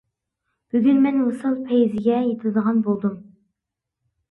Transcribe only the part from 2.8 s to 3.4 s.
بولدۇم.